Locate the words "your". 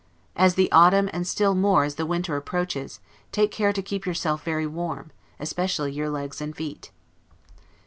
5.91-6.09